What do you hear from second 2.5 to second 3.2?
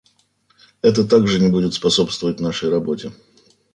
работе.